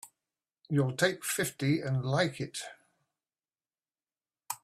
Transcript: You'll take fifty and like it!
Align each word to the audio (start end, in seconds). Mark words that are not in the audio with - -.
You'll 0.67 0.93
take 0.97 1.23
fifty 1.23 1.79
and 1.79 2.03
like 2.03 2.41
it! 2.41 2.63